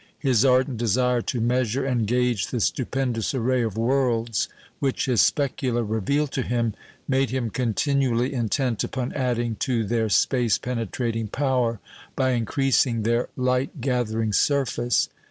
[0.17, 5.83] His ardent desire to measure and gauge the stupendous array of worlds which his specula
[5.83, 6.73] revealed to him,
[7.07, 11.79] made him continually intent upon adding to their "space penetrating power"
[12.15, 15.07] by increasing their light gathering surface.